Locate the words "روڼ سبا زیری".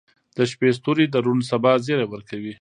1.25-2.05